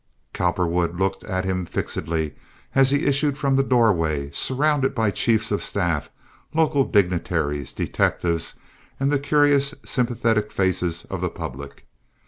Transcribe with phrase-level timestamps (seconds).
[0.33, 2.33] Cowperwood looked at him fixedly
[2.73, 6.09] as he issued from the doorway surrounded by chiefs of staff,
[6.55, 8.55] local dignitaries, detectives,
[8.99, 11.85] and the curious, sympathetic faces of the public.